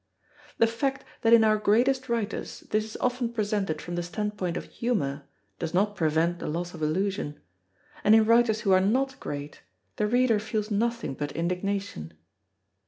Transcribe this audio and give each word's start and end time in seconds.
The 0.57 0.65
fact 0.65 1.05
that 1.21 1.31
in 1.31 1.43
our 1.43 1.57
greatest 1.57 2.09
writers 2.09 2.61
this 2.61 2.83
is 2.83 2.97
often 2.99 3.31
presented 3.31 3.79
from 3.79 3.93
the 3.93 4.01
standpoint 4.01 4.57
of 4.57 4.65
humour, 4.65 5.27
does 5.59 5.75
not 5.75 5.95
prevent 5.95 6.39
the 6.39 6.47
loss 6.47 6.73
of 6.73 6.81
illusion; 6.81 7.39
and 8.03 8.15
in 8.15 8.25
writers 8.25 8.61
who 8.61 8.71
are 8.71 8.81
not 8.81 9.19
great, 9.19 9.61
the 9.97 10.07
reader 10.07 10.39
feels 10.39 10.71
nothing 10.71 11.13
but 11.13 11.31
indignation. 11.33 12.13